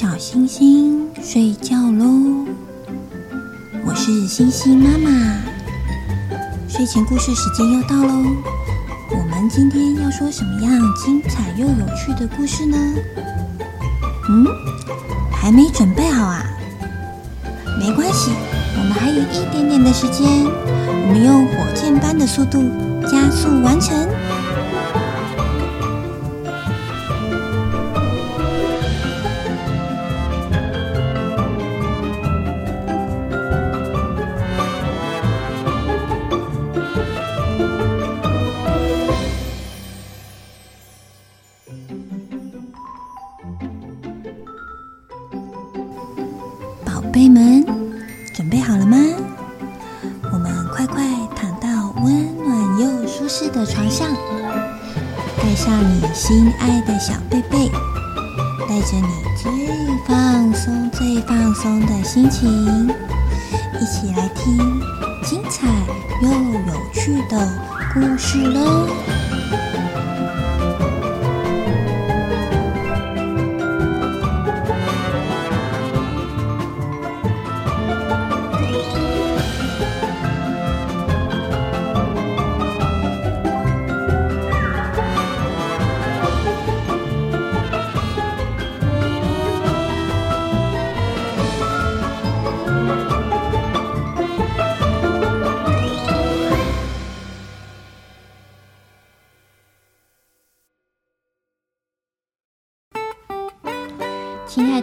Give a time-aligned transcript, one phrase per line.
[0.00, 2.46] 小星星睡觉喽，
[3.84, 5.10] 我是星星妈妈。
[6.66, 8.14] 睡前故事时间又到喽，
[9.10, 12.78] 我们今天要说什么样精彩又有趣的故事呢？
[14.30, 14.46] 嗯，
[15.30, 16.46] 还没准备好啊？
[17.78, 18.30] 没关系，
[18.78, 22.64] 我们还有一点点的时间，我们用火箭般的速度
[23.02, 24.08] 加速完成。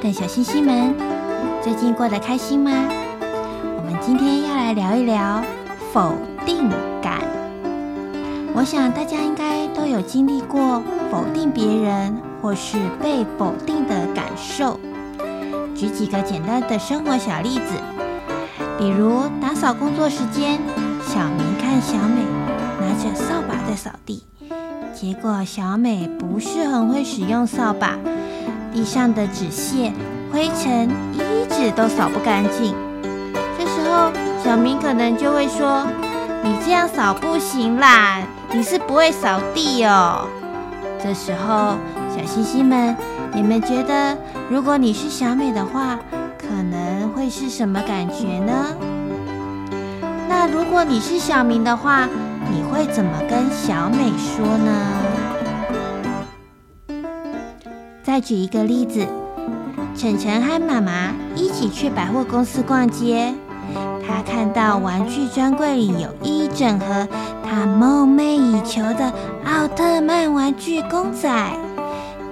[0.08, 0.96] 的小星星们，
[1.62, 2.72] 最近过得开心吗？
[3.20, 5.44] 我们今天要来聊一聊
[5.92, 6.14] 否
[6.46, 6.70] 定
[7.02, 7.20] 感。
[8.56, 14.80] 我想大家应该都有经历过否定别人或是被否定的感受。
[15.76, 17.74] 举几个简单的生活小例子，
[18.78, 20.58] 比如打扫工作时间，
[21.02, 22.22] 小明看小美
[22.80, 24.24] 拿着扫把在扫地，
[24.94, 28.00] 结果小美不是很会使用扫把。
[28.78, 29.92] 地上的纸屑、
[30.32, 32.76] 灰尘一直都扫不干净。
[33.58, 34.12] 这时候，
[34.44, 35.84] 小明可能就会说
[36.46, 38.22] ：“你这样扫不行啦，
[38.52, 40.28] 你是不会扫地哦。”
[41.04, 41.78] 这时候，
[42.16, 42.96] 小星星们，
[43.34, 44.16] 你们觉得，
[44.48, 45.98] 如果你是小美的话，
[46.38, 48.54] 可能会是什么感觉呢？
[50.30, 52.08] 那如果你是小明的话，
[52.52, 55.17] 你会怎么跟小美说呢？
[58.18, 59.06] 再举一个例子，
[59.96, 63.32] 晨晨和妈妈一起去百货公司逛街，
[64.02, 67.08] 他看到玩具专柜里有一整盒
[67.48, 69.14] 他梦寐以求的
[69.46, 71.30] 奥特曼玩具公仔，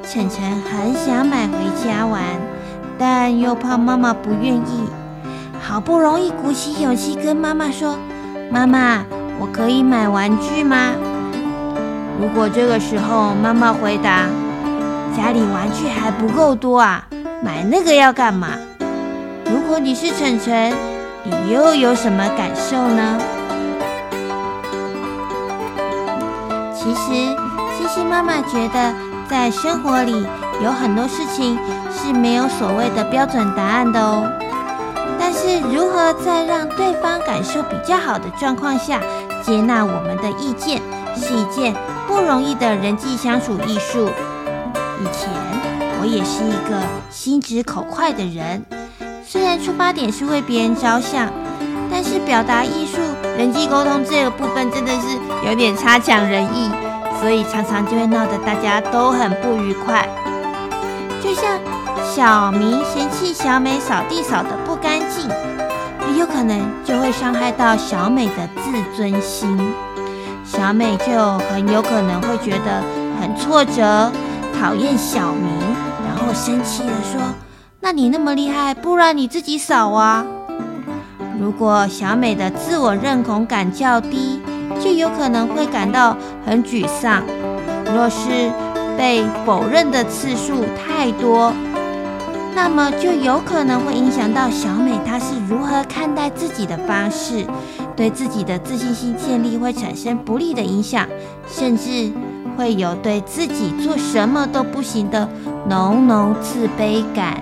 [0.01, 2.19] 晨晨很想买回家玩，
[2.97, 4.89] 但又怕妈妈不愿意，
[5.61, 7.95] 好不容易鼓起勇气跟妈妈说
[8.49, 9.05] ：“妈妈，
[9.39, 10.93] 我可以买玩具吗？”
[12.19, 14.25] 如果这个时候妈妈回答，
[15.13, 17.05] 家里玩具还不够多啊，
[17.43, 18.49] 买那个要干嘛？
[19.45, 20.73] 如果你是晨晨，
[21.23, 23.19] 你又有什么感受呢？
[26.73, 27.35] 其实，
[27.77, 28.93] 星星妈妈觉得，
[29.27, 30.25] 在生活里
[30.63, 31.57] 有很多事情
[31.91, 34.29] 是没有所谓的标准答案的哦。
[35.19, 39.01] 但是，如何在让对方感受比较好的状况下
[39.41, 40.81] 接纳我们的意见，
[41.15, 41.73] 是一件
[42.07, 44.09] 不容易的人际相处艺术。
[45.05, 45.29] 以前
[46.01, 48.65] 我也是一个心直口快的人，
[49.23, 51.31] 虽然出发点是为别人着想，
[51.91, 52.97] 但是表达艺术、
[53.37, 56.71] 人际沟通这个部分真的是有点差强人意，
[57.21, 60.09] 所以常常就会闹得大家都很不愉快。
[61.23, 61.59] 就像
[62.03, 65.29] 小明嫌弃小美扫地扫得不干净，
[65.99, 69.55] 很有可能就会伤害到小美的自尊心，
[70.43, 72.81] 小美就很有可能会觉得
[73.21, 74.11] 很挫折。
[74.59, 75.51] 讨厌小明，
[76.05, 77.21] 然后生气地说
[77.81, 80.25] ：“那你那么厉害，不然你自己扫啊！”
[81.39, 84.41] 如果小美的自我认同感较低，
[84.79, 87.23] 就有可能会感到很沮丧。
[87.93, 88.51] 若是
[88.97, 91.53] 被否认的次数太多，
[92.55, 97.45] 那么就有可能会影响到小美她是如何看待自己的方式，
[97.95, 101.05] 对自己的自信心建立会产生不利的影响，
[101.47, 102.11] 甚至。
[102.55, 105.29] 会有对自己做什么都不行的
[105.67, 107.41] 浓浓自卑感。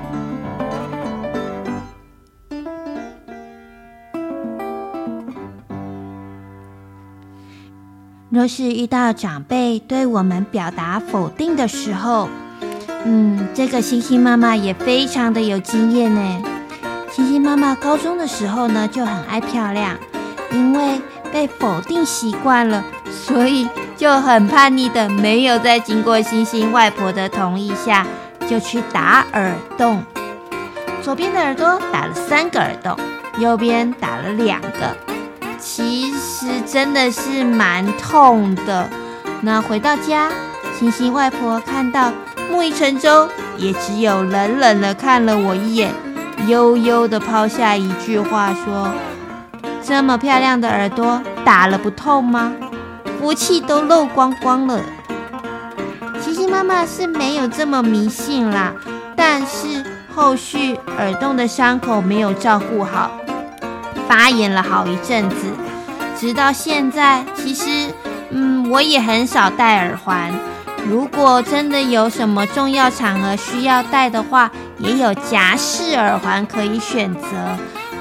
[8.29, 12.27] 若是遇到长辈对我们表达否定的时候，
[13.05, 16.41] 嗯，这个星星妈妈也非常的有经验呢。
[17.11, 19.95] 星星妈妈高中的时候呢，就很爱漂亮，
[20.51, 20.99] 因为
[21.31, 28.05] 被否定习惯了，所以就很叛逆的，没有在经过星星外婆的同意下，
[28.47, 30.03] 就去打耳洞。
[31.01, 32.97] 左边的耳朵打了三个耳洞，
[33.37, 34.95] 右边打了两个，
[35.59, 38.89] 其实真的是蛮痛的。
[39.41, 40.29] 那回到家，
[40.77, 42.11] 星星外婆看到
[42.49, 45.93] 木已成舟，也只有冷冷的看了我一眼，
[46.47, 48.89] 悠悠的抛下一句话说
[49.83, 52.53] ：“这么漂亮的耳朵，打了不痛吗？
[53.23, 54.81] 福气都漏光光了。”
[56.21, 58.73] 其实妈妈是没有这么迷信啦，
[59.15, 59.81] 但是
[60.13, 63.11] 后续耳洞的伤口没有照顾好，
[64.09, 65.37] 发炎了好一阵子，
[66.19, 67.89] 直到现在，其实。
[68.35, 70.33] 嗯，我也很少戴耳环。
[70.89, 74.49] 如果真的有什么重要场合需要戴的话，
[74.79, 77.27] 也有夹式耳环可以选择。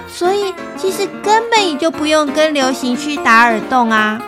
[0.08, 4.18] 所以其实根本也就不用跟流行去打耳洞啊。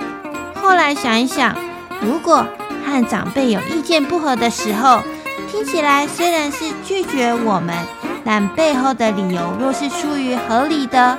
[0.65, 1.55] 后来想一想，
[2.01, 2.43] 如果
[2.87, 5.03] 和长辈有意见不合的时候，
[5.51, 7.77] 听起来虽然是拒绝我们，
[8.25, 11.19] 但背后的理由若是出于合理的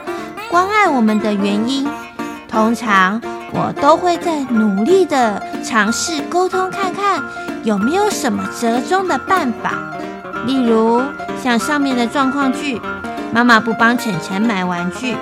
[0.50, 1.88] 关爱我们的原因，
[2.50, 3.22] 通常。
[3.58, 7.24] 我都会在努力的尝试沟通，看看
[7.64, 9.72] 有没有什么折中的办法。
[10.46, 11.02] 例如
[11.42, 12.82] 像上面的状况剧，
[13.32, 15.16] 妈妈不帮晨晨买玩具。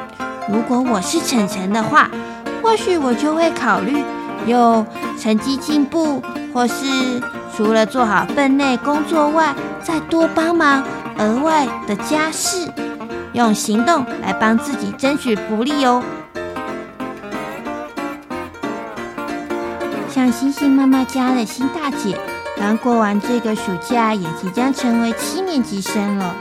[0.50, 2.10] 如果我是晨晨的话，
[2.64, 4.04] 或许我就会考虑
[4.48, 4.88] 用
[5.20, 6.24] 成绩进步，
[6.54, 7.22] 或是
[7.56, 10.82] 除了做好分内工作外，再多帮忙
[11.20, 12.72] 额外的家事，
[13.34, 16.02] 用行动来帮自己争取福利哦。
[20.10, 22.18] 像星星妈妈家的新大姐，
[22.58, 26.34] 刚过完这个暑假，也即将成为七年级生了。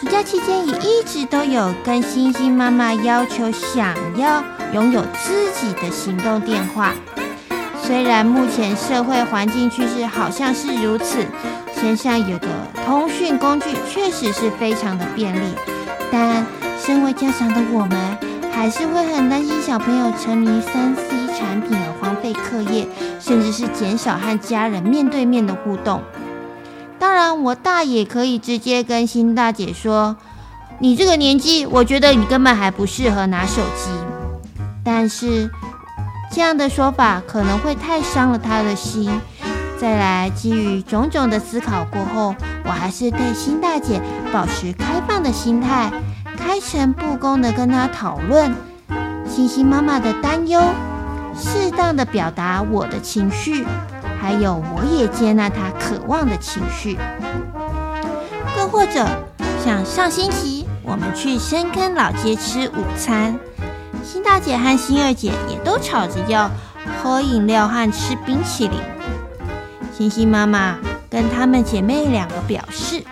[0.00, 6.92] 暑假期间也一直都有跟星星妈妈要求，想要拥有自己的行动电话。
[7.82, 11.26] 虽然目前社会环境趋势好像是如此，
[11.74, 12.46] 身上有个
[12.86, 15.54] 通讯工具确实是非常的便利，
[16.10, 16.46] 但
[16.78, 18.18] 身为家长的我们，
[18.52, 22.86] 还是会很担心小朋友沉迷三 C 产品而荒废课业，
[23.20, 26.02] 甚至是减少和家人面对面的互动。
[26.98, 30.16] 当然，我大也可以直接跟新大姐说
[30.78, 33.90] ：“你这个年纪，我觉得你根本还不适合拿手机。”
[34.84, 35.50] 但是
[36.30, 39.20] 这样的说法可能会太伤了她的心。
[39.78, 42.34] 再来，基于种种的思考过后，
[42.64, 44.00] 我还是对新大姐
[44.32, 45.92] 保持开放的心态，
[46.36, 48.54] 开诚布公地跟她讨论
[49.28, 50.60] 星星妈妈的担忧。
[51.34, 53.66] 适当的表达我的情绪，
[54.20, 56.98] 还有我也接纳她渴望的情绪。
[58.54, 59.08] 更或者
[59.64, 63.36] 像上星期我们去深坑老街吃午餐，
[64.02, 66.50] 新大姐和新二姐也都吵着要
[67.02, 68.78] 喝饮料和吃冰淇淋。
[69.96, 70.76] 星星妈妈
[71.08, 73.02] 跟她们姐妹两个表示：“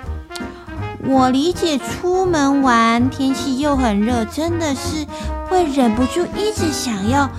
[1.07, 5.07] 我理解出门玩，天气又很热，真的是
[5.49, 7.31] 会忍不住一直想要。”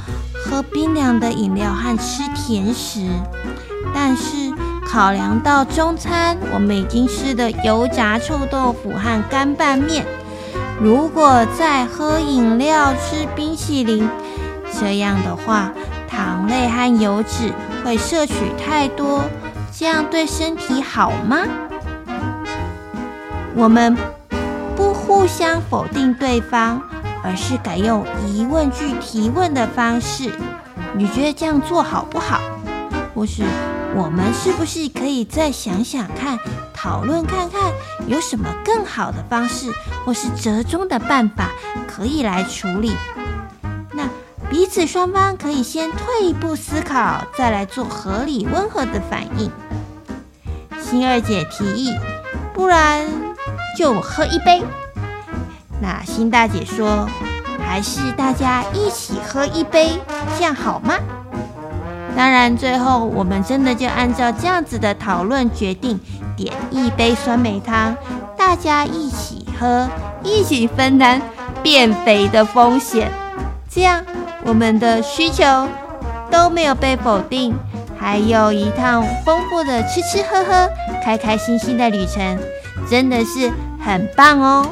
[0.43, 3.07] 喝冰凉的饮料和吃甜食，
[3.93, 4.51] 但是
[4.85, 10.03] 考量到中餐我们已经吃的油炸臭豆腐和干拌面，
[10.81, 14.09] 如果再喝饮料吃冰淇淋，
[14.79, 15.71] 这样的话
[16.09, 17.53] 糖类和油脂
[17.85, 19.21] 会摄取太多，
[19.71, 21.45] 这样对身体好吗？
[23.55, 23.95] 我们
[24.75, 26.81] 不互相否定对方。
[27.23, 30.31] 而是改用疑问句提问的方式，
[30.97, 32.41] 你觉得这样做好不好？
[33.13, 33.43] 或是
[33.93, 36.39] 我们是不是可以再想想看，
[36.73, 37.73] 讨论看看
[38.07, 39.71] 有什么更好的方式，
[40.05, 41.51] 或是折中的办法
[41.87, 42.95] 可以来处理？
[43.93, 44.09] 那
[44.49, 49.51] 彼此双方可以先退一步思考，再来做合理温和的反应。
[50.79, 51.93] 新二姐提议，
[52.53, 53.07] 不然
[53.77, 54.63] 就喝一杯。
[55.81, 57.07] 那新大姐说
[57.65, 59.99] ：“还是大家一起喝一杯，
[60.37, 60.95] 这样好吗？”
[62.15, 65.99] 当然，最后我们真的就按照这样子的讨论决定，
[66.35, 67.95] 点一杯酸梅汤，
[68.37, 69.87] 大家一起喝，
[70.23, 71.21] 一起分担
[71.63, 73.09] 变肥的风险。
[73.69, 74.03] 这样，
[74.43, 75.67] 我们的需求
[76.29, 77.55] 都没有被否定，
[77.97, 80.69] 还有一趟丰富的吃吃喝喝、
[81.03, 82.37] 开开心心的旅程，
[82.89, 83.49] 真的是
[83.83, 84.67] 很棒哦。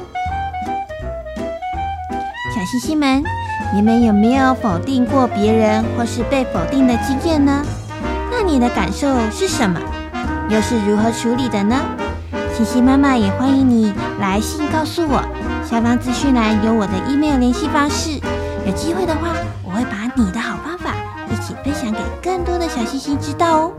[2.54, 3.24] 小星星们，
[3.74, 7.64] 你们有没有否定过别人或是被否定的经验呢？
[8.32, 9.80] 那你的感受是什么？
[10.50, 11.76] 又是如何处理的呢？
[12.56, 15.24] 星星妈妈也欢迎你来信告诉我。
[15.64, 18.20] 下方资讯栏有我的 email 联系方式。
[18.66, 19.30] 有机会的话，
[19.64, 20.96] 我会把你的好方法
[21.30, 23.72] 一起分享给更多的小星星知道哦。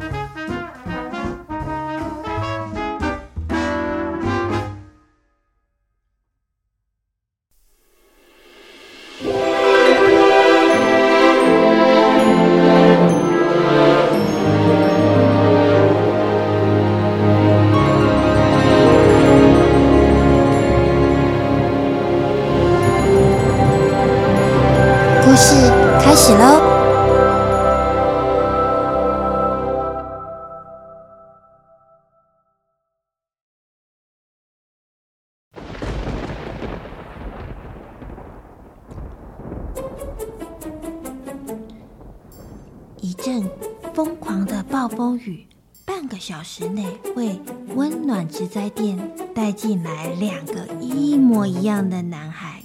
[46.21, 46.87] 小时内
[47.17, 47.41] 为
[47.75, 48.99] 温暖植栽店
[49.35, 52.63] 带进来两个一模一样的男孩。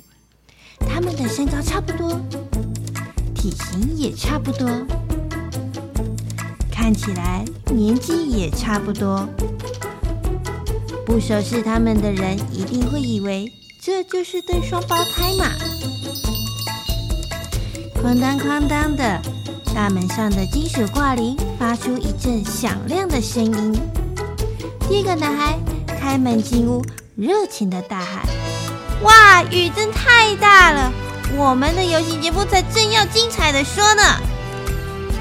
[0.78, 2.20] 他们的身高差不多，
[3.34, 4.68] 体型也差不多，
[6.70, 9.26] 看起来年纪也差不多。
[11.06, 13.50] 不熟悉他们的人一定会以为
[13.82, 15.50] 这就是对双胞胎嘛。
[18.04, 19.22] 哐当哐当的，
[19.75, 23.74] 大门上的金属挂铃发出一阵响亮的声音。
[24.88, 25.60] 第一个男孩
[26.00, 26.82] 开门进屋，
[27.17, 28.25] 热情的大喊。
[29.03, 30.89] 哇，雨真太大了！
[31.36, 34.01] 我们的游戏节目才正要精彩的说呢。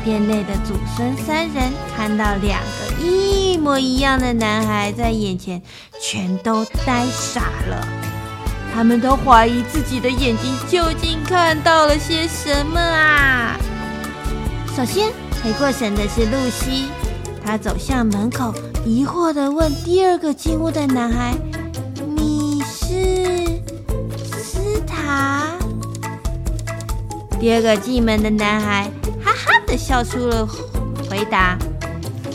[0.05, 5.61] 店内的祖孙三人看到两个一模一样的男孩在眼前，
[6.01, 7.85] 全都呆傻了。
[8.73, 13.59] 他们都怀疑自己的眼睛究竟看到了些什么啊！
[14.77, 15.09] 首先
[15.41, 16.89] 回过神的是露西，
[17.45, 18.53] 她走向门口，
[18.85, 21.33] 疑惑地问第二个进屋的男孩。
[22.17, 23.63] 你是
[24.35, 25.47] 斯塔
[27.39, 28.91] 第二个进门的男孩
[29.25, 30.45] 哈哈的笑出了
[31.09, 31.57] 回答：“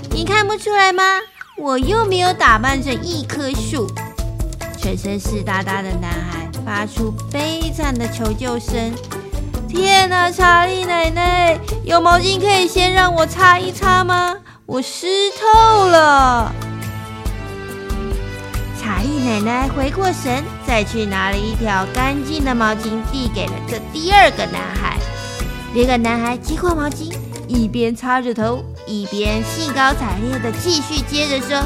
[0.10, 1.04] 你看不出来吗？
[1.58, 3.86] 我又没有打扮成一棵树。”
[4.80, 8.94] 全身湿哒哒的男孩发出悲惨的求救声
[9.70, 14.36] ：“天哪，查理奶奶，有毛巾可以先让我擦一擦吗？
[14.66, 15.06] 我湿
[15.40, 16.52] 透了。”
[18.82, 24.98] 查理奶奶回过神，再去拿了一条干净的毛巾，递给了这第二个男孩。
[25.76, 27.14] 这个男孩接过毛巾，
[27.48, 31.64] 一边擦着头，一边兴高采烈地继续接着说：“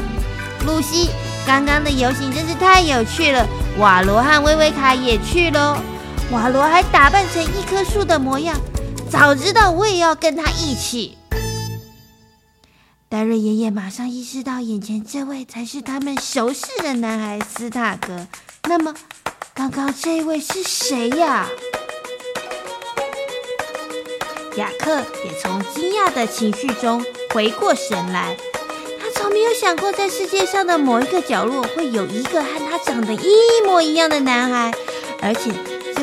[0.66, 1.08] 露西，
[1.46, 3.46] 刚刚的游行真是太有趣了。
[3.78, 5.78] 瓦罗和薇薇卡也去喽。
[6.32, 8.56] 瓦罗还打扮成一棵树的模样，
[9.10, 11.16] 早知道我也要跟他一起。”
[13.08, 18.26] 戴瑞爷爷马上意识到，眼前这位才是他们熟识的男孩斯塔格。
[18.64, 18.92] 那么，
[19.54, 21.46] 刚刚这位是谁呀？
[24.56, 28.36] 雅克也从惊讶的情绪中回过神来。
[29.00, 34.72] 他从没有想过，在世界上的某一个角落会有一个和他长得一模一样的男孩，
[35.20, 35.52] 而且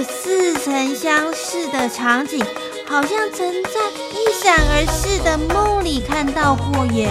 [0.03, 2.43] 似曾相识的场景。
[2.87, 3.69] 好像曾在
[4.11, 7.09] 一闪而逝的梦里看到过耶。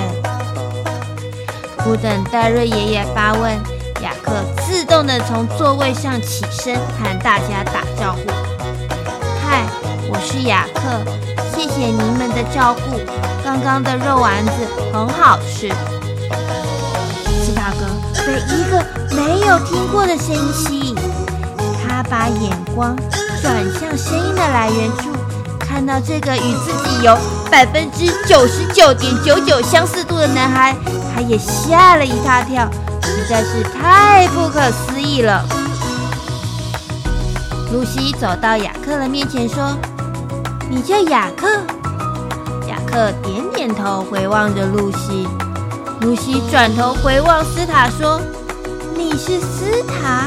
[1.79, 3.59] 不等戴瑞爷爷发问，
[4.03, 8.21] 雅克自动的从座位上起身，和大家打招呼
[9.43, 9.65] ：“嗨，
[10.11, 10.83] 我是雅克，
[11.55, 13.01] 谢谢你们的照顾。
[13.43, 14.53] 刚刚的肉丸子
[14.93, 15.71] 很好吃。”
[17.43, 17.87] 斯塔格
[18.27, 18.85] 被一个
[19.17, 20.37] 没有听过的声
[20.75, 20.95] 音，
[22.11, 22.97] 把眼光
[23.41, 25.11] 转向声音的来源处。
[25.61, 27.17] 看到这个与自己有
[27.49, 30.77] 百分之九十九点九九相似度的男孩，
[31.15, 32.69] 他也吓了一大跳，
[33.03, 35.45] 实在是太不可思议了。
[37.73, 39.77] 露西走到雅克的面前说
[40.69, 41.47] ：“你叫雅克？”
[42.69, 45.29] 雅克点点头，回望着露西。
[46.01, 48.21] 露西转头回望斯塔说
[48.99, 50.27] ：“你是斯塔？”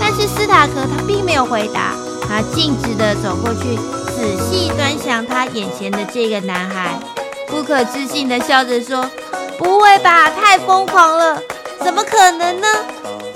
[0.00, 1.92] 但是斯塔克他并没有回答。
[2.28, 6.98] 他径直的走过去，仔细端详他眼前的这个男孩，
[7.46, 9.08] 不可置信的笑着说
[9.56, 11.40] ：“不会吧，太疯狂了，
[11.84, 12.66] 怎么可能呢？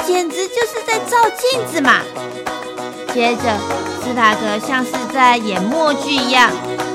[0.04, 2.00] 简直就是在照镜子嘛！”
[3.14, 3.56] 接着，
[4.02, 6.50] 斯塔格像是在演默剧一样，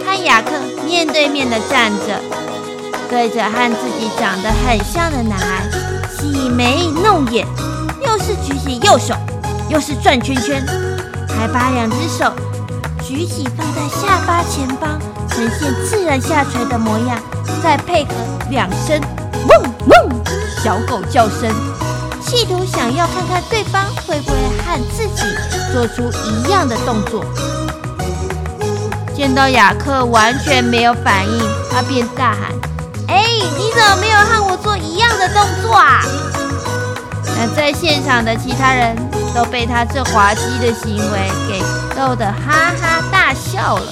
[0.05, 0.51] 和雅克
[0.85, 2.19] 面对面的站着，
[3.09, 5.65] 对着和自己长得很像的男孩
[6.19, 7.47] 挤眉弄眼，
[8.05, 9.13] 又是举起右手，
[9.69, 10.65] 又是转圈圈。
[11.37, 12.31] 还把两只手
[13.03, 14.97] 举起放在下巴前方，
[15.29, 17.19] 呈现自然下垂的模样，
[17.61, 18.11] 再配合
[18.49, 18.99] 两声
[19.49, 20.23] 汪汪
[20.63, 21.53] 小狗叫声，
[22.21, 25.23] 企图想要看看对方会不会和自己
[25.73, 27.25] 做出一样的动作。
[29.13, 32.53] 见到雅克完全没有反应，他便大喊
[33.07, 33.25] ：“哎，
[33.57, 36.01] 你怎么没有和我做一样的动作啊？”
[37.37, 38.95] 那在现场的其他人
[39.35, 41.59] 都被他这滑稽的行为给
[41.93, 43.91] 逗得哈哈大笑了。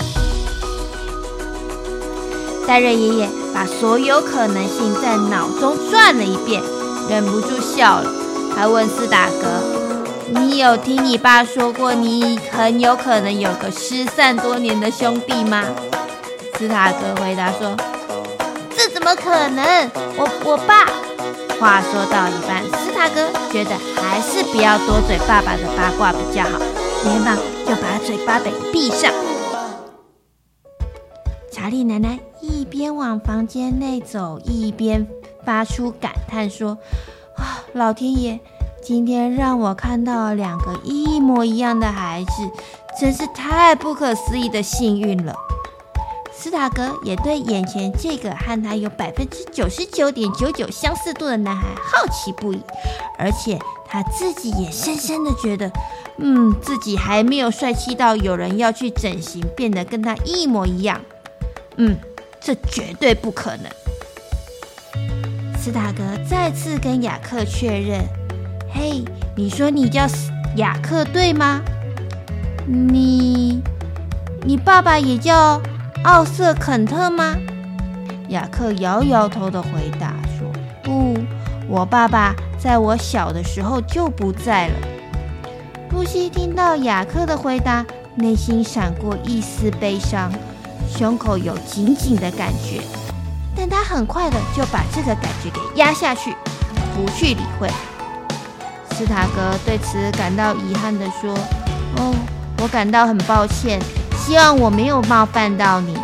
[2.65, 6.61] 戴瑞爷爷把所有可能性在脑中转了一遍，
[7.09, 8.09] 忍不住笑了。
[8.55, 9.61] 他问斯塔格。
[10.29, 15.65] 你有听你爸说过，你很有可能有个失散多年的兄弟吗？
[16.57, 17.75] 斯塔格回答说
[18.75, 19.91] ：“这怎么可能？
[20.15, 20.87] 我我爸……”
[21.59, 26.59] 话说到一半，斯塔格觉得还是不要多嘴爸爸的八卦比较好，
[27.03, 29.11] 连忙就把嘴巴给闭上。
[31.51, 35.07] 查理奶奶一边往房间内走，一边
[35.45, 36.77] 发出感叹说
[37.37, 38.39] ：“啊，老天爷！”
[38.83, 42.31] 今天让我看到两个一模一样的孩子，
[42.99, 45.33] 真是太不可思议的幸运了。
[46.43, 52.61] 斯塔格也对眼前这个和他有百分之九十九点九九相似度的男孩好奇不已，
[53.17, 53.57] 而且
[53.87, 55.71] 他自己也深深的觉得，
[56.17, 60.99] 嗯，自己还没有帅气到有人要去整形变得跟他一模一样。
[61.77, 61.97] 嗯，
[62.41, 63.71] 这绝对不可能。
[65.57, 68.03] 斯塔格再次跟雅克确认。
[68.69, 69.01] 嘿，
[69.37, 70.05] 你说你叫
[70.57, 71.61] 雅克对吗？
[72.67, 73.63] 你，
[74.41, 75.61] 你爸爸也叫
[76.03, 77.33] 奥瑟肯特吗？
[78.27, 80.51] 雅克摇摇头的回答说
[80.83, 81.17] ：“不，
[81.65, 84.75] 我爸爸在我小的时候就不在了。”
[85.91, 90.29] 露西听到雅克的回答，内心闪过一丝悲伤，
[90.89, 92.81] 胸口有紧紧的感觉，
[93.55, 96.35] 但她很快的就把这个感觉给压下去，
[96.93, 97.69] 不去理会。
[98.91, 101.33] 斯塔格对此感到遗憾地说
[101.95, 102.13] ：“哦，
[102.61, 103.79] 我感到很抱歉，
[104.25, 105.97] 希望我没有冒犯到你。”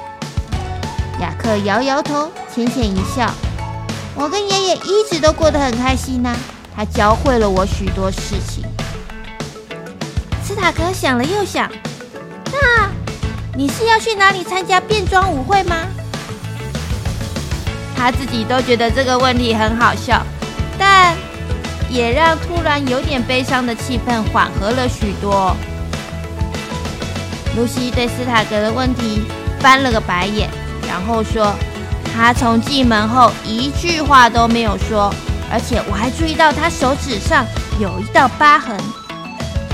[1.22, 3.30] 雅克摇摇头，浅浅一笑
[4.16, 6.36] ：“我跟爷爷一直都过得很开心呢，
[6.76, 8.64] 他教会了我许多事情。”
[10.44, 11.70] 斯塔克想了又想
[12.52, 12.90] ：“那
[13.56, 15.76] 你是要去哪里参加变装舞会吗？”
[17.96, 20.22] 他自己都觉得这个问题很好笑，
[20.78, 21.16] 但……
[21.92, 25.56] 也让突然有点悲伤的气氛缓和了许多。
[27.56, 29.24] 露西对斯塔格的问题
[29.60, 30.50] 翻了个白眼，
[30.88, 31.54] 然后说
[32.14, 35.14] ：“他从进门后一句话都没有说，
[35.52, 37.46] 而且我还注意到他手指上
[37.80, 38.78] 有一道疤痕。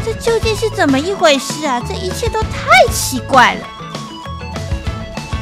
[0.05, 1.81] 这究竟是怎么一回事啊？
[1.88, 3.61] 这一切都太奇怪了。”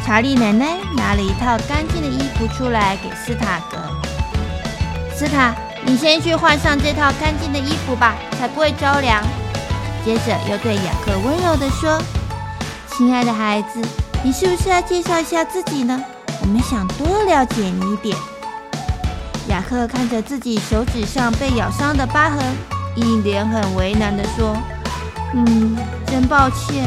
[0.05, 3.77] 查理奶奶拿了一套干净的衣服出来给斯塔格，
[5.15, 5.53] 斯塔。
[5.85, 9.21] 你先去换上这套干净的衣服吧，才不会着凉。
[10.05, 12.01] 接着又对雅克温柔地说
[12.95, 13.81] ：“亲爱的孩子，
[14.23, 15.99] 你是不是要介绍一下自己呢？
[16.41, 18.15] 我们想多了解你一点。”
[19.49, 22.39] 雅克看着自己手指上被咬伤的疤痕，
[22.95, 24.55] 一脸很为难地说
[25.33, 25.75] ：“嗯，
[26.05, 26.85] 真抱歉，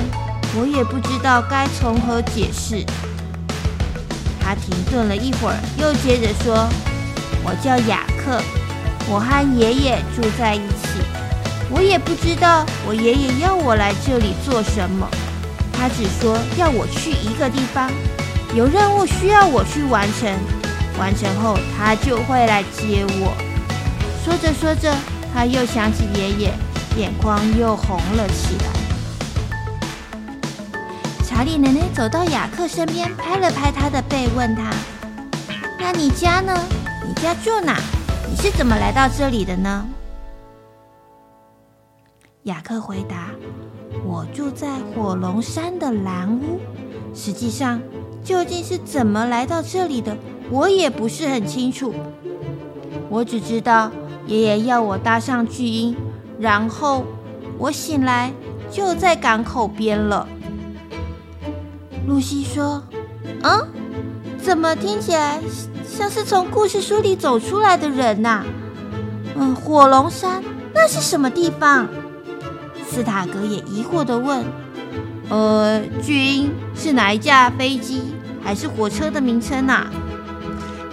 [0.55, 2.85] 我也不知道该从何解释。”
[4.41, 6.69] 他停顿了一会儿，又接着说
[7.43, 8.41] ：“我叫雅克。”
[9.11, 11.03] 我和爷爷住在一起，
[11.69, 15.09] 我也不知道我爷爷要我来这里做什么。
[15.77, 17.91] 他只说要我去一个地方，
[18.55, 20.33] 有任务需要我去完成，
[20.99, 23.37] 完成后他就会来接我。
[24.25, 24.93] 说着说着，
[25.33, 26.53] 他又想起爷爷，
[26.97, 28.67] 眼眶又红了起来。
[31.25, 34.73] 查理奶奶走到雅克身边，拍了拍他的背，问他
[35.79, 36.53] ：“那你家呢？
[37.07, 37.79] 你家住哪？”
[38.29, 39.87] 你是怎么来到这里的呢？
[42.47, 43.31] 雅克回答
[44.07, 46.61] ：“我住在火龙山的蓝屋。
[47.13, 47.81] 实际上，
[48.23, 50.17] 究竟是怎么来到这里的，
[50.49, 51.93] 我也不是很清楚。
[53.09, 53.91] 我只知道
[54.29, 55.97] 爷爷要我搭上巨鹰，
[56.39, 57.05] 然后
[57.59, 58.33] 我醒来
[58.71, 60.29] 就在港口边了。”
[62.07, 62.81] 露西说
[63.43, 63.69] ：“嗯，
[64.39, 65.41] 怎么听起来？”
[65.85, 68.45] 像是从故事书里走出来的人呐、
[69.35, 71.89] 嗯，火龙山那是什么地方？
[72.89, 74.45] 斯塔格也疑惑地问。
[75.29, 79.91] 呃，军是哪一架飞机还是火车的名称啊？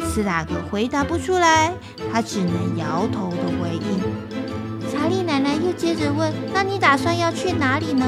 [0.04, 1.72] 斯塔格回答不出来，
[2.12, 4.92] 他只能摇头的回应。
[4.92, 8.06] 查理奶奶又接着问：“那你打算要去哪里呢？”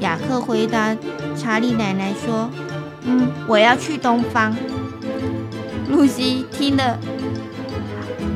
[0.00, 0.96] 雅克回答
[1.36, 2.50] 查理奶奶说
[3.02, 4.54] ：“嗯，我要去东方。”
[5.90, 6.98] 露西听了，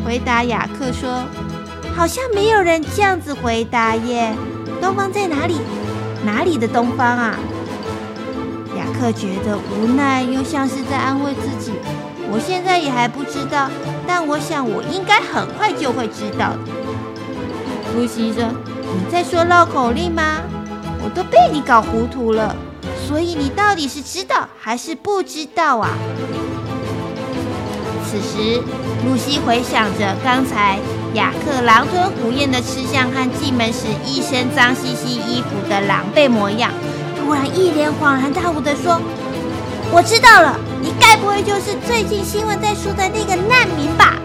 [0.04, 1.24] 回答雅克说
[1.98, 4.32] ：“好像没有人这样子回答耶。
[4.80, 5.56] 东方在哪里？
[6.24, 7.34] 哪里的东方啊？”
[8.78, 11.72] 雅克觉得无奈，又像是在安慰自己
[12.30, 13.68] ：“我现在也还不知道，
[14.06, 16.58] 但我想我应该很快就会知道的。”
[17.98, 18.44] 露西说
[18.94, 20.38] ：“你在说绕口令吗？
[21.02, 22.54] 我都被你搞糊涂了。
[23.08, 25.90] 所以你到底是知道还是不知道啊？”
[28.06, 28.62] 此时，
[29.04, 30.78] 露西回想着刚才
[31.14, 36.70] 雅克狼吞虎咽的吃相和进门时一身脏兮兮衣服的狼狈模样，
[37.18, 39.00] 突然一脸恍然大悟地说
[39.90, 44.16] ：“我知道了，你该不会就是最近新闻在说的那个难民吧？”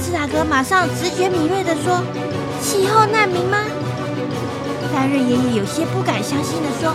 [0.00, 2.00] 斯塔格马上直觉敏锐地说
[2.62, 3.58] ：“气候难民吗？”
[4.94, 6.94] 戴瑞爷爷有些不敢相信地说：“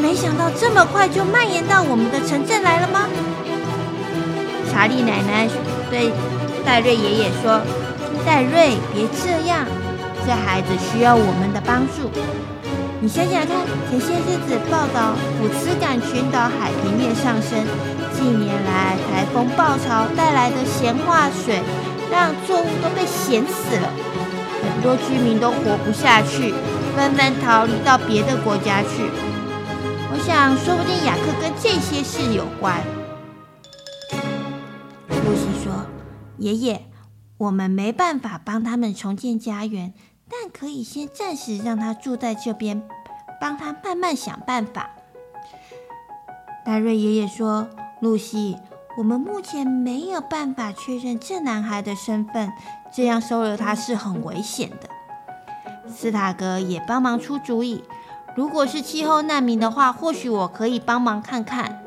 [0.00, 3.06] 没想到这么快就蔓延到我们的城镇来了吗？”
[4.72, 5.48] 查理奶奶
[5.90, 6.10] 对
[6.64, 7.60] 戴瑞爷爷说
[8.30, 9.66] ：“戴瑞，别这样，
[10.24, 12.08] 这孩子需要我们的帮助。
[13.00, 17.66] 你想想看，前些日子报道普茨港群岛海平面上升，
[18.14, 21.60] 近年来台风暴潮带来的咸化水，
[22.08, 23.90] 让作物都被咸死了，
[24.62, 26.54] 很多居民都活不下去，
[26.94, 29.10] 纷纷逃离到别的国家去。
[30.12, 32.80] 我想，说不定雅克跟这些事有关。”
[35.26, 35.72] 露西说
[36.38, 36.80] 爷爷，
[37.40, 39.94] 我们没办法帮他们重建家园，
[40.28, 42.86] 但可以先暂时让他住在这边，
[43.40, 44.90] 帮他慢慢想办法。
[46.66, 47.66] 戴瑞爷爷说
[48.02, 48.58] ：“露西，
[48.98, 52.52] 我们目前没有办法确认这男孩的身份，
[52.92, 54.90] 这样收留他是很危险的。”
[55.88, 57.82] 斯塔格也帮忙出主意
[58.36, 61.79] ：“如果是气候难民的话，或许我可以帮忙看看。”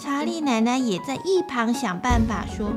[0.00, 2.70] 查莉奶奶也在一旁想办法说：“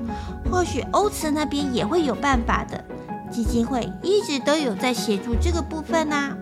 [0.49, 2.83] 或许欧茨那边也会有办法的，
[3.29, 6.37] 基金会一直都有在协助这个部分呐、啊。”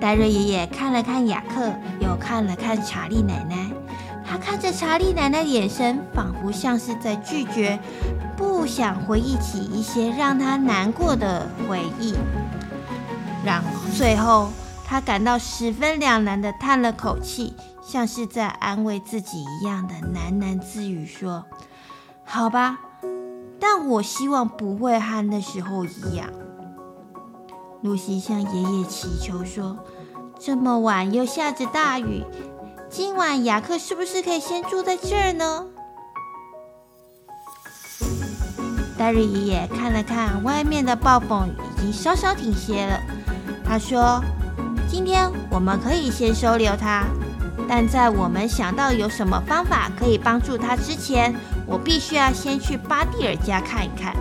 [0.00, 1.68] 戴瑞爷爷看了看雅克，
[2.00, 3.56] 又看了看查莉奶奶，
[4.24, 7.78] 他看着查莉奶奶的眼神，仿佛像是在拒绝，
[8.36, 12.14] 不想回忆起一些让他难过的回忆。
[13.44, 14.50] 然后最后，
[14.86, 17.54] 他感到十分两难的叹了口气。
[17.90, 21.44] 像是在安慰自己一样的喃喃自语说
[22.24, 22.78] ：“好吧，
[23.58, 26.28] 但我希望不会和那时候一样。”
[27.82, 29.76] 露西向爷爷祈求说
[30.38, 32.24] ：“这么晚又下着大雨，
[32.88, 35.66] 今晚雅克是不是可以先住在这儿呢？”
[38.96, 43.00] 戴瑞爷爷看了看外面的暴风雨，已经稍稍停歇了。
[43.64, 44.22] 他说
[44.88, 47.04] ：“今天我们可以先收留他。”
[47.68, 51.34] 但在我们想到有什么方法可以帮助他之前，
[51.66, 54.14] 我必须要先去巴蒂尔家看一看。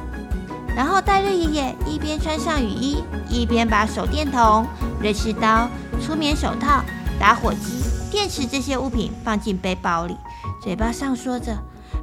[0.75, 4.65] 然后戴瑞爷爷一边穿上雨衣，一边把手电筒、
[5.01, 5.67] 瑞士刀、
[5.99, 6.81] 粗棉手套、
[7.19, 10.15] 打火机、电池这些物品放进背包里，
[10.61, 11.57] 嘴巴上说着：“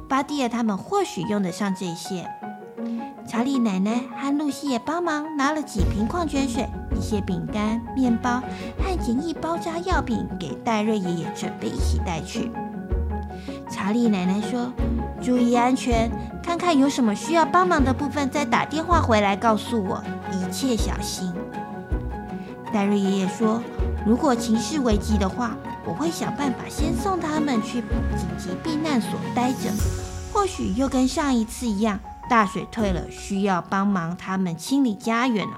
[0.07, 2.27] 巴蒂尔他们或许用得上这些。”
[3.27, 8.41] 查理奶奶和露西也帮忙拿了几瓶矿泉水、一些饼干、面包
[8.81, 12.51] 和简易包扎药品给戴瑞爷爷准备一起带去。
[13.69, 14.71] 查理奶奶说
[15.21, 16.09] ：“注意安全，
[16.41, 21.31] 看看有什么需要帮忙的部分，再打电话回来告诉我，一切小心。”
[22.73, 23.61] 戴瑞爷爷说
[24.05, 25.55] ：“如果情势危急的话，
[25.85, 27.81] 我会想办法先送他们去
[28.17, 29.69] 紧急避难所待着，
[30.33, 35.53] 或许又跟上一次一样。”大水退了，需要帮忙他们清理家园了。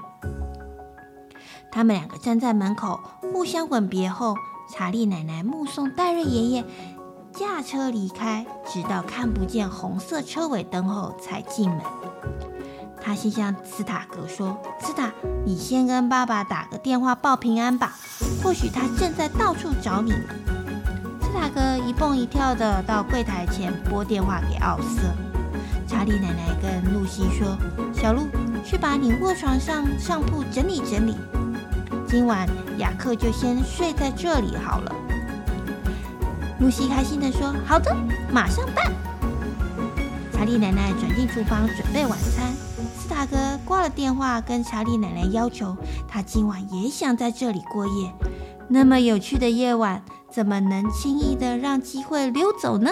[1.72, 3.00] 他们两个站在门口，
[3.32, 4.36] 互相吻别后，
[4.68, 6.64] 查理奶奶目送戴瑞爷爷
[7.32, 11.80] 驾车离开，直到看不见红色车尾灯后才进门。
[13.02, 15.10] 他先向斯塔格说：“斯塔，
[15.46, 17.94] 你先跟爸爸打个电话报平安吧，
[18.42, 20.12] 或许他正在到处找你。”
[21.22, 25.00] 斯塔格一蹦一跳的到柜台前拨电话给奥斯。
[25.86, 27.56] 查理奶奶跟露西说
[27.94, 28.26] ：“小露，
[28.64, 31.16] 去把你卧床上上铺整理整理。
[32.10, 32.44] 今晚
[32.78, 34.92] 雅克就先睡在这里好了。”
[36.58, 37.96] 露西开心地说：“好的，
[38.32, 38.92] 马上办。”
[40.34, 42.52] 查理奶奶转进厨房准备晚餐。
[42.98, 45.76] 斯塔格挂了电话，跟查理奶奶要求
[46.08, 48.12] 他今晚也想在这里过夜。
[48.68, 52.90] 那么有趣的夜晚，怎么能轻易的让机会溜走呢？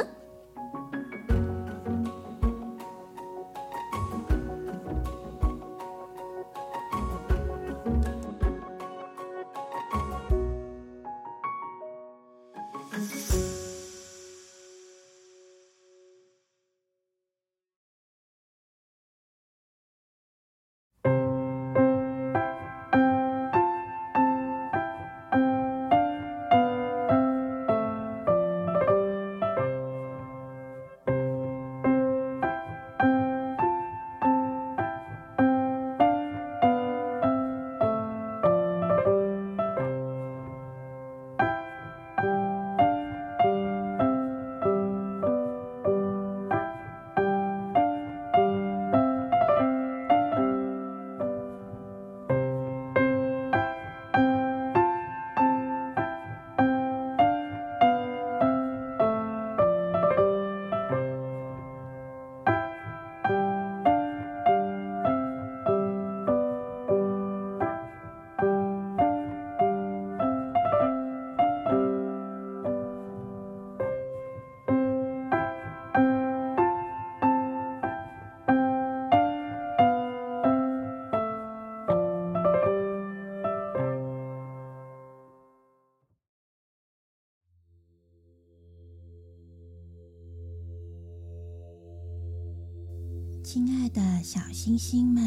[94.31, 95.25] 小星星们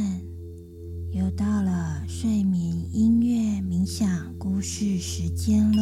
[1.12, 2.62] 又到了睡眠
[2.94, 5.82] 音乐冥想故事时间喽。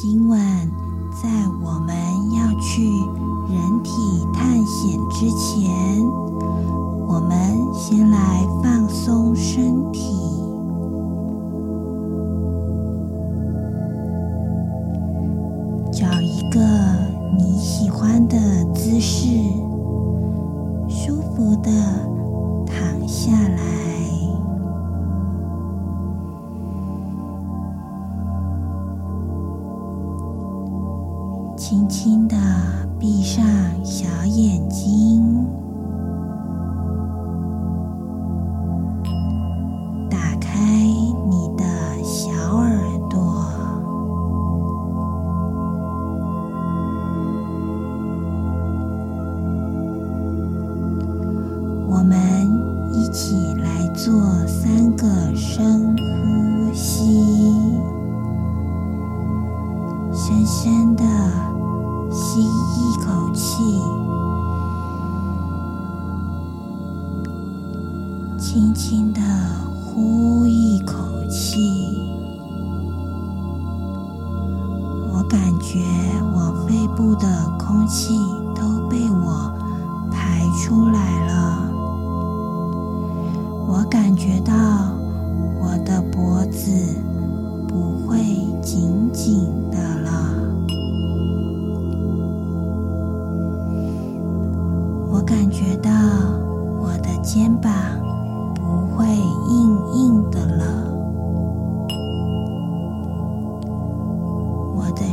[0.00, 0.38] 今晚
[1.20, 1.96] 在我们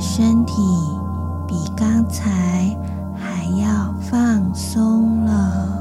[0.02, 0.54] 身体
[1.48, 2.30] 比刚才
[3.16, 5.78] 还要放松了。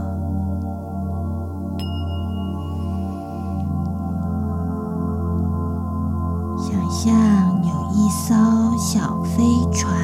[6.58, 7.14] 想象
[7.62, 8.34] 有一艘
[8.78, 9.95] 小飞船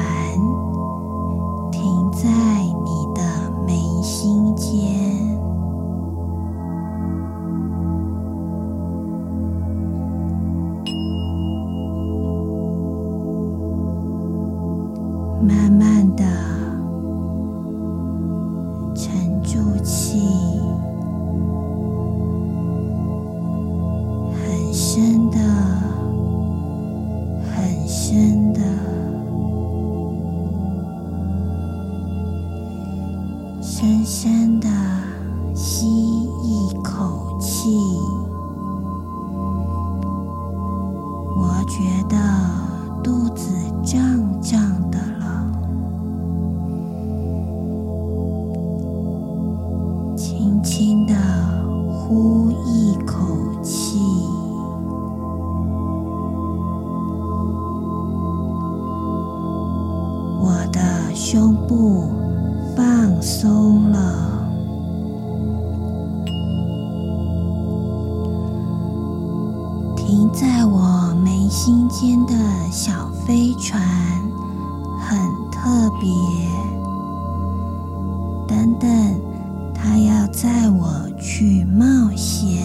[80.77, 82.61] 我去冒险。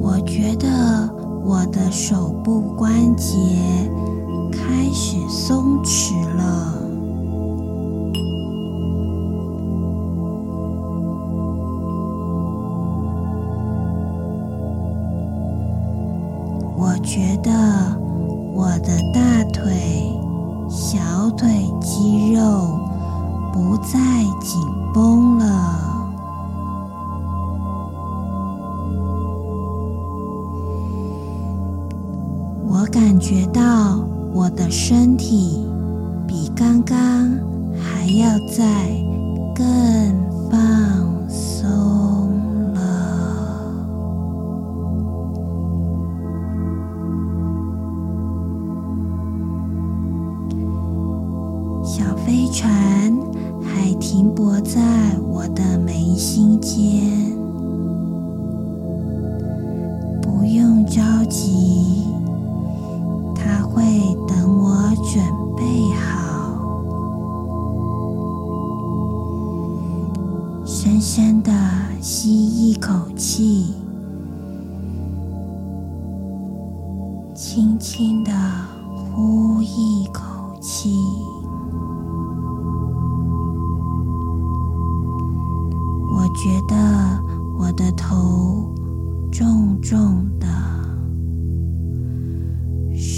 [0.00, 1.08] 我觉得
[1.44, 3.36] 我的手部关节
[4.52, 5.63] 开始松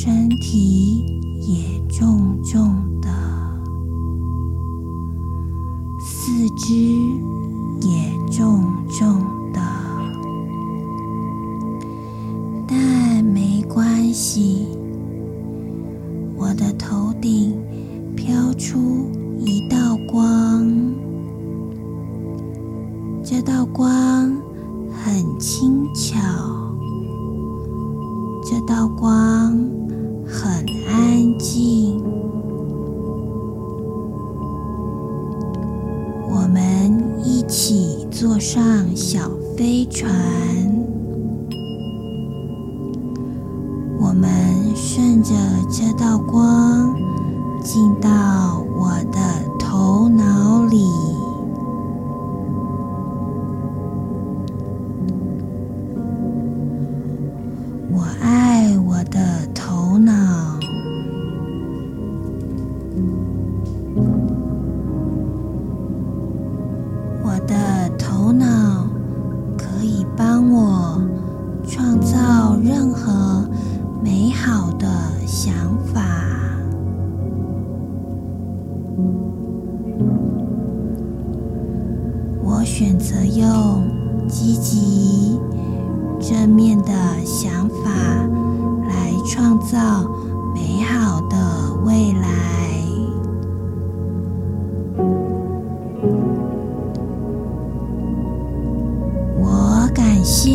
[0.06, 3.08] 身体也重重的
[5.98, 6.74] 四肢
[7.80, 9.18] 也重重
[9.52, 9.60] 的
[12.68, 14.75] 但没关系
[100.28, 100.50] 谢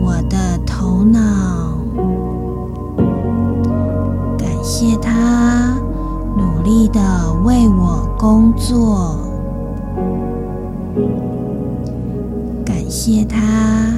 [0.00, 1.76] 我的头脑
[4.38, 5.76] 感谢他
[6.36, 9.18] 努力的为我工作
[12.64, 13.92] 感谢他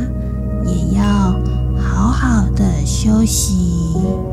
[0.65, 1.05] 也要
[1.77, 4.28] 好好的休息。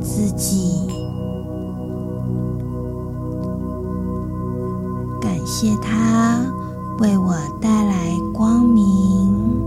[0.00, 0.88] 自己
[5.20, 6.40] 感谢他
[6.98, 9.62] 为我带来光明，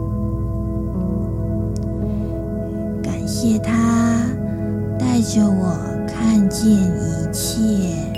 [3.01, 4.23] 感谢他
[4.99, 5.77] 带着我
[6.07, 8.12] 看见一切。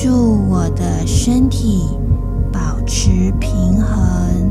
[0.00, 1.88] 助我的身体
[2.52, 4.47] 保持平衡。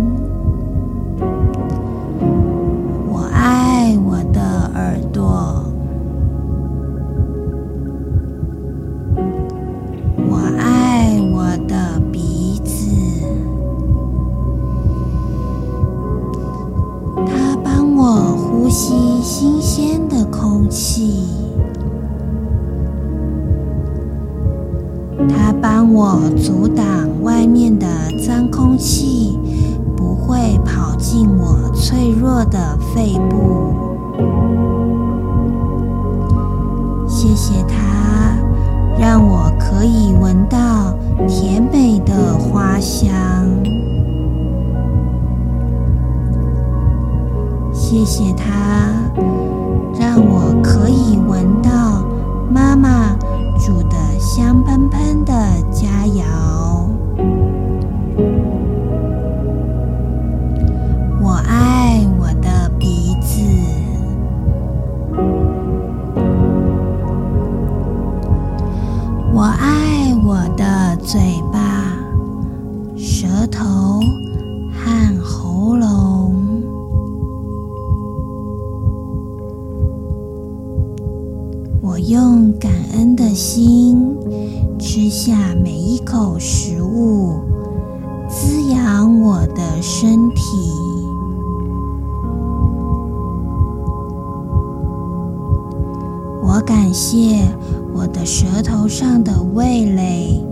[96.58, 97.48] 我感谢
[97.94, 100.44] 我的舌头上的味蕾，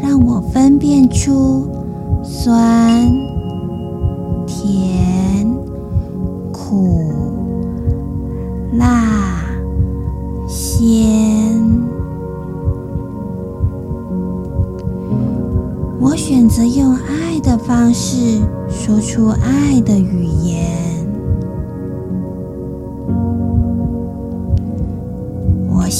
[0.00, 1.68] 让我分辨出
[2.22, 3.10] 酸、
[4.46, 5.44] 甜、
[6.52, 7.12] 苦、
[8.74, 9.42] 辣、
[10.46, 11.60] 鲜。
[15.98, 18.38] 我选择用爱的方式
[18.68, 20.89] 说出爱的语言。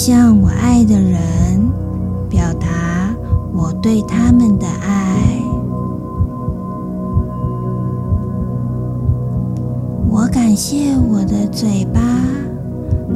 [0.03, 1.21] 向我爱的人
[2.31, 3.15] 表达
[3.53, 5.43] 我对他们的爱。
[10.09, 12.01] 我感谢我的嘴巴、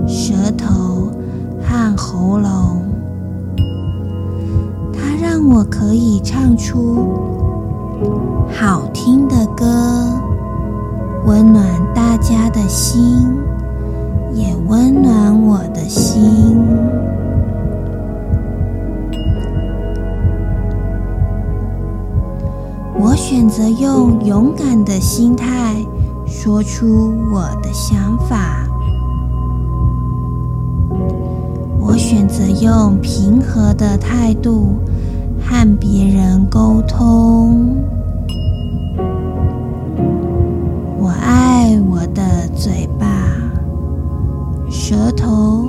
[0.06, 1.10] 舌头
[1.62, 2.82] 和喉咙。
[4.92, 7.14] 它让我可以唱出
[8.60, 9.64] 好听的歌，
[11.24, 11.64] 温暖
[11.94, 13.26] 大家的心，
[14.34, 16.58] 也温暖我的心。
[22.98, 25.76] 我选择用勇敢的心态
[26.26, 28.66] 说出我的想法。
[31.80, 34.74] 我选择用平和的态度。
[35.44, 37.76] 和别人沟通。
[40.98, 42.93] 我爱我的嘴巴、
[44.86, 45.66] 舌头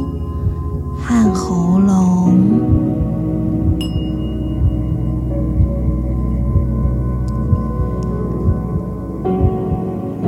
[1.01, 2.34] 和喉咙。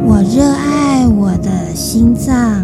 [0.06, 2.64] 我热爱我的心脏，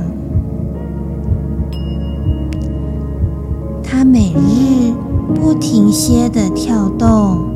[3.84, 4.93] 它每日。
[5.36, 7.53] 不停歇的跳动，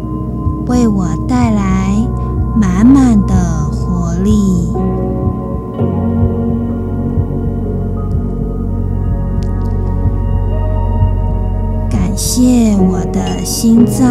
[13.60, 14.06] 心脏，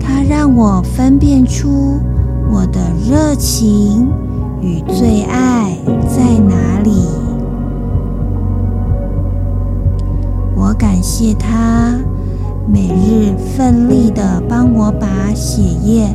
[0.00, 2.00] 它让我分辨出
[2.50, 4.08] 我的热情
[4.62, 5.76] 与最爱
[6.08, 6.90] 在哪里。
[10.56, 11.92] 我感谢他
[12.66, 16.08] 每日奋力地帮我把血液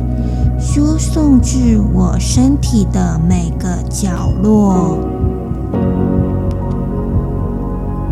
[0.58, 4.98] 输送至我身体的每个角落，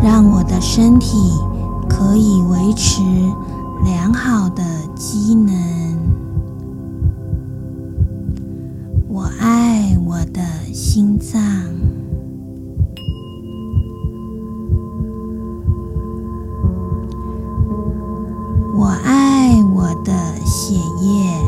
[0.00, 1.16] 让我的身体
[2.04, 3.00] 可以维持
[3.84, 4.62] 良好的
[4.96, 5.54] 机能。
[9.08, 10.42] 我爱我的
[10.74, 11.40] 心脏。
[18.74, 20.12] 我爱我的
[20.44, 21.38] 血液，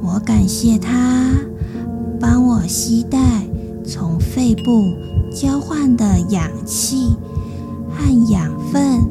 [0.00, 1.30] 我感谢它
[2.18, 3.18] 帮我携带
[3.84, 4.94] 从肺部
[5.30, 7.14] 交换的氧气
[8.28, 9.02] 养分，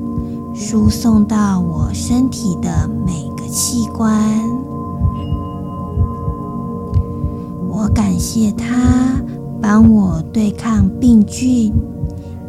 [0.53, 4.41] 输送到我身体的每个器官。
[7.69, 9.21] 我感谢它
[9.61, 11.73] 帮我对抗病菌，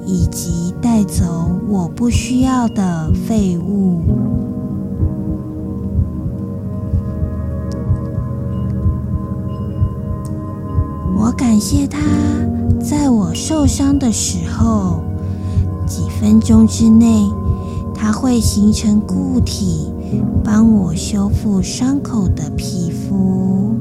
[0.05, 4.01] 以及带走我不需要的废物。
[11.21, 12.01] 我感谢他
[12.81, 15.03] 在我受伤的时候，
[15.89, 17.29] 几分钟之内。
[18.01, 19.93] 它会形成固体，
[20.45, 23.75] 帮我修复伤口的皮肤。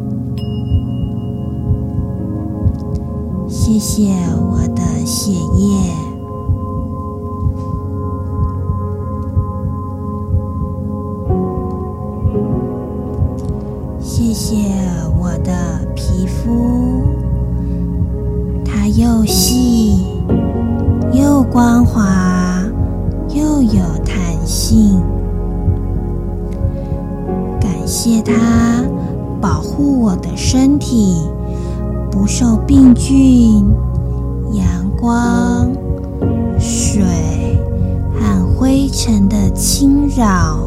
[3.47, 4.11] 谢谢
[4.51, 5.93] 我的血液，
[14.01, 14.55] 谢谢
[15.19, 17.03] 我的皮肤，
[18.65, 20.16] 它又细
[21.27, 22.63] 又光滑，
[23.35, 24.15] 又有弹。
[24.45, 25.01] 性，
[27.59, 28.33] 感谢它
[29.41, 31.17] 保护我的身体
[32.09, 33.61] 不受病菌、
[34.53, 34.65] 阳
[34.97, 35.69] 光、
[36.57, 37.03] 水
[38.13, 40.59] 和灰尘的侵扰。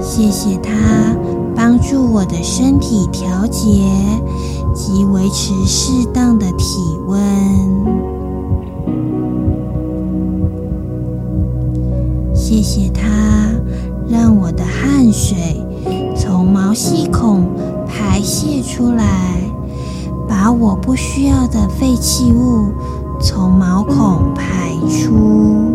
[0.00, 0.72] 谢谢它
[1.54, 3.70] 帮助我的身体调节
[4.76, 7.18] 及维持适当的体温。
[12.34, 13.02] 谢谢它，
[14.06, 15.36] 让我的汗水
[16.14, 17.48] 从毛细孔
[17.86, 19.40] 排泄出来，
[20.28, 22.66] 把我不需要的废弃物
[23.18, 25.65] 从毛孔排出。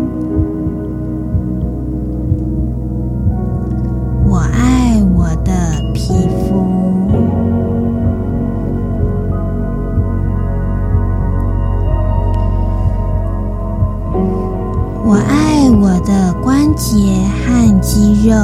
[17.94, 18.34] 肌肉，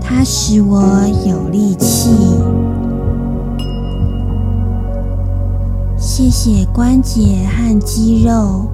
[0.00, 0.80] 它使我
[1.26, 2.08] 有力气。
[5.96, 8.68] 谢谢关节和肌肉，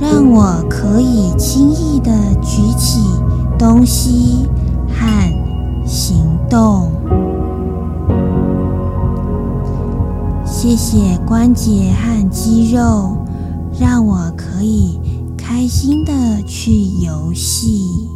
[0.00, 2.10] 让我可以轻易的
[2.42, 3.00] 举起
[3.56, 4.48] 东西
[4.88, 5.06] 和
[5.86, 6.16] 行
[6.48, 6.90] 动。
[10.44, 13.16] 谢谢关节和肌肉，
[13.78, 14.98] 让我可以。
[15.52, 16.12] 开心的
[16.46, 16.70] 去
[17.04, 18.08] 游戏。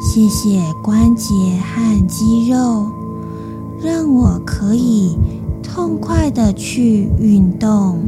[0.00, 2.86] 谢谢关节和肌肉，
[3.82, 5.18] 让我可以
[5.60, 7.98] 痛快的去运动。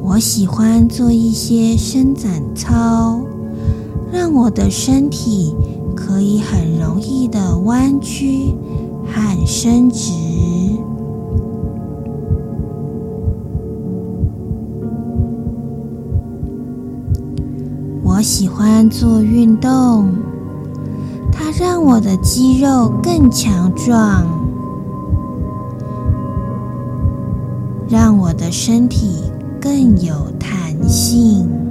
[0.00, 3.20] 我喜欢做一些伸展操，
[4.12, 5.52] 让我的身体。
[6.12, 8.54] 可以很容易的弯曲
[9.06, 10.12] 和伸直。
[18.02, 20.06] 我喜欢做运动，
[21.32, 24.26] 它让我的肌肉更强壮，
[27.88, 29.22] 让我的身体
[29.58, 31.61] 更有弹性。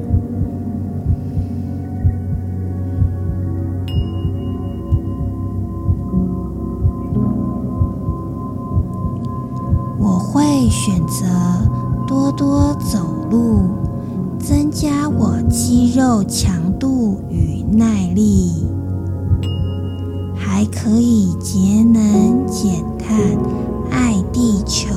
[10.61, 11.25] 会选择
[12.07, 12.99] 多多走
[13.31, 13.63] 路，
[14.37, 18.63] 增加我肌肉强度与耐力，
[20.35, 23.17] 还可以节能减碳，
[23.89, 24.93] 爱地球。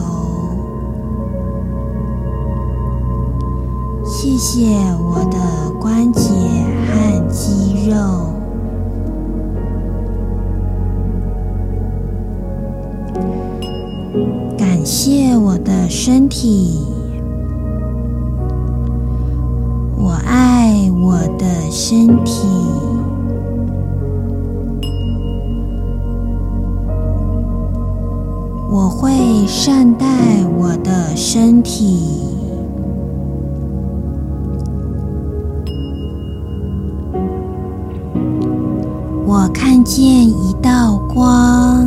[4.04, 8.33] 谢谢我的关节和肌肉。
[14.84, 16.78] 谢我的身体，
[19.96, 22.46] 我爱我的身体，
[28.70, 29.10] 我会
[29.46, 30.06] 善待
[30.58, 32.20] 我的身体。
[39.26, 41.83] 我看见一道光。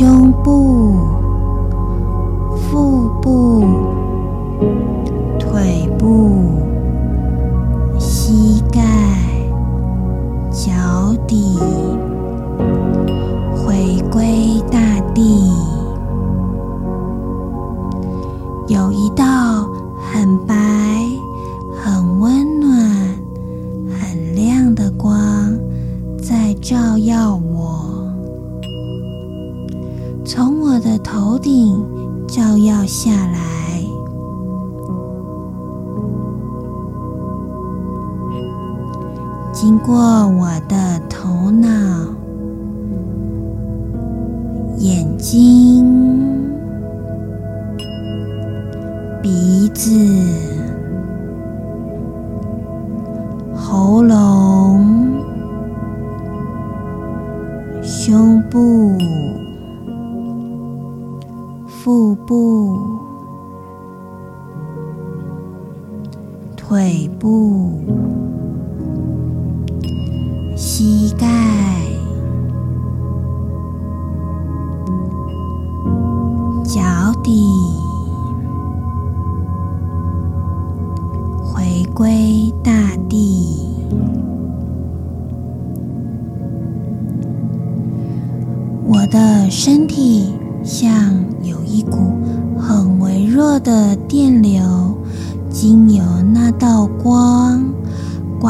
[0.00, 0.94] 胸部
[2.56, 3.60] 腹部
[5.38, 6.40] 腿部
[7.98, 8.80] 膝盖
[10.50, 11.89] 脚底。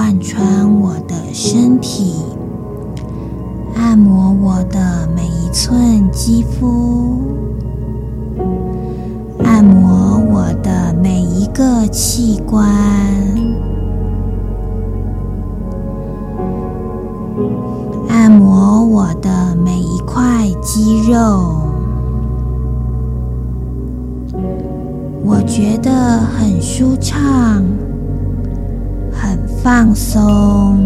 [0.01, 2.15] 贯穿我的身体，
[3.77, 7.21] 按摩我的每一寸肌肤，
[9.45, 12.67] 按摩我的每一个器官，
[18.09, 21.61] 按摩我的每一块肌肉，
[25.23, 25.91] 我觉得
[26.21, 27.63] 很舒畅，
[29.63, 30.79] 放松。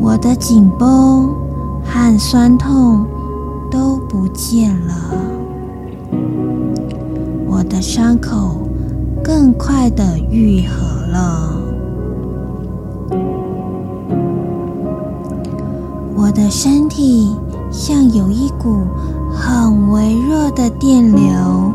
[0.00, 1.32] 我的紧绷
[1.84, 3.06] 和酸痛
[3.70, 4.94] 都不见了，
[7.46, 8.68] 我的伤口
[9.22, 11.50] 更快地愈合了。
[16.16, 17.36] 我的身体
[17.70, 18.84] 像有一股
[19.30, 21.72] 很微弱的电流，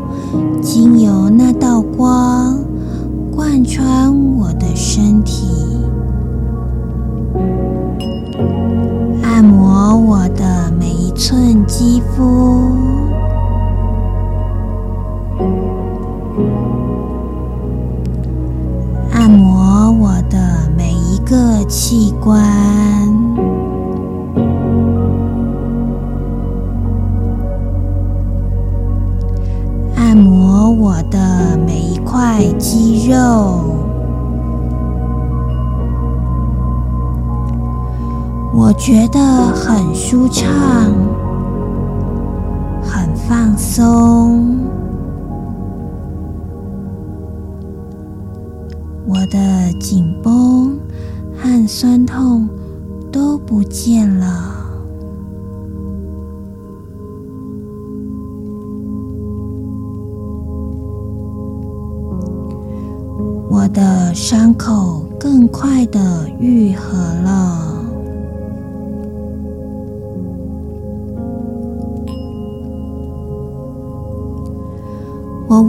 [0.62, 2.58] 经由那道光
[3.34, 5.48] 贯穿我的身体，
[9.22, 12.69] 按摩我的每一寸肌肤，
[40.20, 40.46] 舒畅，
[42.82, 44.58] 很放松，
[49.06, 50.78] 我的紧绷
[51.34, 52.46] 和酸痛
[53.10, 54.26] 都不见了。
[63.48, 67.69] 我的伤口更快地愈合了。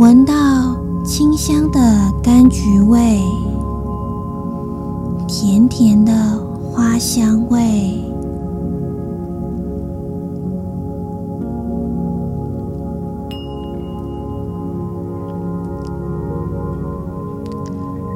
[0.02, 0.34] 闻到
[1.06, 1.80] 清香的
[2.24, 3.22] 柑橘味，
[5.28, 6.12] 甜甜的
[6.72, 8.04] 花香味。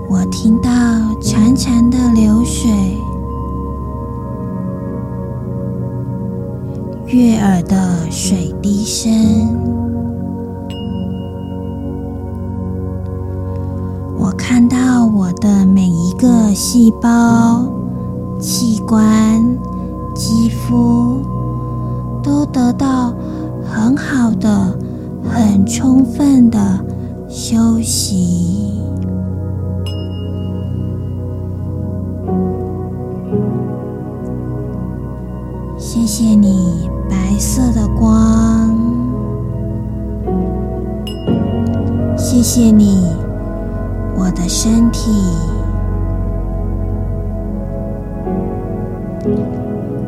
[0.10, 0.72] 我听到
[1.22, 2.72] 潺潺的流水，
[7.06, 9.75] 悦耳的水滴声。
[16.26, 17.68] 各细胞、
[18.40, 19.40] 器官、
[20.16, 21.22] 肌肤
[22.24, 23.14] 都得到
[23.64, 24.76] 很好的、
[25.24, 26.84] 很充分的
[27.30, 28.74] 休息。
[35.78, 38.76] 谢谢你，白色的光。
[42.18, 43.06] 谢谢你，
[44.18, 45.12] 我的身体。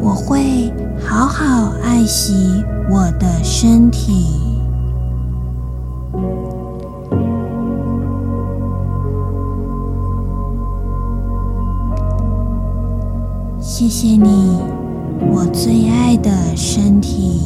[0.02, 4.26] 我会好好爱惜我的身体。
[13.60, 14.78] 谢谢你。
[15.26, 17.42] 我最爱的身体，